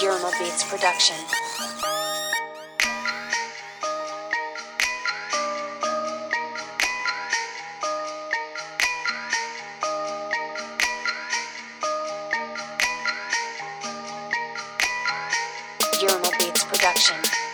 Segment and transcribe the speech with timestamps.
[0.00, 1.16] Yerma Beats production.
[16.00, 17.47] Yerma Beats production.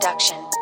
[0.00, 0.57] production.